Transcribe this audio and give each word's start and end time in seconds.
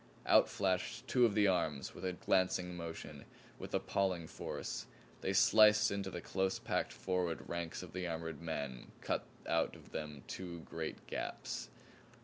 Out 0.25 0.49
flashed 0.49 1.07
two 1.07 1.25
of 1.25 1.35
the 1.35 1.47
arms, 1.47 1.93
with 1.93 2.03
a 2.03 2.13
glancing 2.13 2.75
motion, 2.75 3.25
with 3.59 3.71
appalling 3.75 4.25
force. 4.25 4.87
They 5.21 5.31
sliced 5.31 5.91
into 5.91 6.09
the 6.09 6.21
close 6.21 6.57
packed 6.57 6.91
forward 6.91 7.47
ranks 7.47 7.83
of 7.83 7.93
the 7.93 8.07
armored 8.07 8.41
men; 8.41 8.93
cut 9.01 9.27
out 9.47 9.75
of 9.75 9.91
them 9.91 10.23
two 10.25 10.61
great 10.61 11.05
gaps. 11.05 11.69